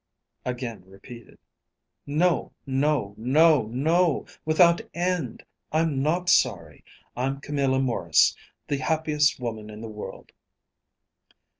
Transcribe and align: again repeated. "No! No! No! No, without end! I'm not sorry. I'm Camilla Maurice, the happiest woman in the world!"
again 0.45 0.83
repeated. 0.87 1.37
"No! 2.07 2.53
No! 2.65 3.13
No! 3.19 3.67
No, 3.67 4.25
without 4.45 4.81
end! 4.95 5.45
I'm 5.71 6.01
not 6.01 6.27
sorry. 6.27 6.83
I'm 7.15 7.39
Camilla 7.39 7.79
Maurice, 7.79 8.35
the 8.67 8.77
happiest 8.77 9.39
woman 9.39 9.69
in 9.69 9.79
the 9.81 9.87
world!" 9.89 10.31